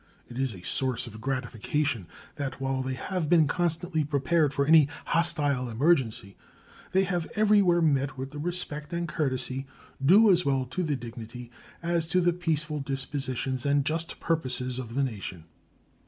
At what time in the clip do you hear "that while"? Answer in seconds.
2.33-2.81